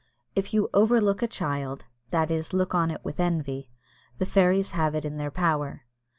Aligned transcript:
If 0.35 0.51
you 0.51 0.67
"over 0.73 0.99
look 0.99 1.21
a 1.21 1.27
child," 1.27 1.85
that 2.09 2.31
is 2.31 2.53
look 2.53 2.73
on 2.73 2.89
it 2.89 3.01
with 3.05 3.19
envy, 3.19 3.69
the 4.17 4.25
fairies 4.25 4.71
have 4.71 4.95
it 4.95 5.05
in 5.05 5.17
their 5.17 5.29
power. 5.29 5.83